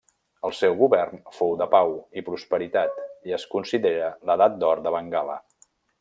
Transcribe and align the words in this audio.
El 0.47 0.53
seu 0.59 0.71
govern 0.77 1.19
fou 1.39 1.51
de 1.59 1.67
pau 1.73 1.93
i 2.21 2.25
prosperitat 2.31 2.97
i 3.31 3.35
es 3.41 3.47
considera 3.55 4.09
l'edat 4.31 4.57
d'or 4.65 4.81
de 4.87 4.95
Bengala. 5.01 5.37